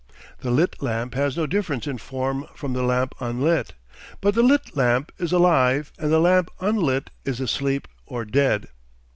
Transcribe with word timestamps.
The 0.39 0.49
lit 0.49 0.81
lamp 0.81 1.13
has 1.13 1.37
no 1.37 1.45
difference 1.45 1.85
in 1.85 1.99
form 1.99 2.47
from 2.55 2.73
the 2.73 2.81
lamp 2.81 3.13
unlit. 3.19 3.73
But 4.19 4.33
the 4.33 4.41
lit 4.41 4.75
lamp 4.75 5.11
is 5.19 5.31
alive 5.31 5.91
and 5.99 6.11
the 6.11 6.17
lamp 6.19 6.49
unlit 6.59 7.11
is 7.23 7.39
asleep 7.39 7.87
or 8.07 8.25
dead. 8.25 8.69